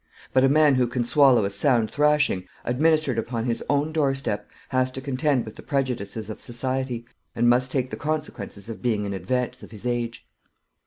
But 0.33 0.43
a 0.43 0.49
man 0.49 0.73
who 0.73 0.87
can 0.87 1.03
swallow 1.03 1.45
a 1.45 1.51
sound 1.51 1.91
thrashing, 1.91 2.47
administered 2.65 3.19
upon 3.19 3.45
his 3.45 3.63
own 3.69 3.91
door 3.93 4.15
step, 4.15 4.49
has 4.69 4.89
to 4.93 4.99
contend 4.99 5.45
with 5.45 5.57
the 5.57 5.61
prejudices 5.61 6.27
of 6.27 6.41
society, 6.41 7.05
and 7.35 7.47
must 7.47 7.69
take 7.69 7.91
the 7.91 7.97
consequences 7.97 8.67
of 8.67 8.81
being 8.81 9.05
in 9.05 9.13
advance 9.13 9.61
of 9.61 9.69
his 9.69 9.85
age. 9.85 10.25